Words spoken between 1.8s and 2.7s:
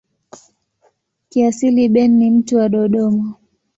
Ben ni mtu wa